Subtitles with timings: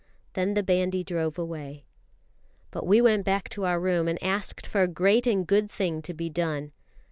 [0.33, 1.85] Then the bandy drove away.
[2.71, 6.01] But we went back to our room and asked for a great and good thing
[6.01, 6.71] to be done.